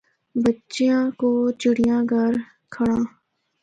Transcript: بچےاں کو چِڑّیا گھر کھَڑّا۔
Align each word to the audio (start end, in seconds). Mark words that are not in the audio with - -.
بچےاں 0.43 1.05
کو 1.19 1.31
چِڑّیا 1.61 1.97
گھر 2.11 2.33
کھَڑّا۔ 2.73 2.99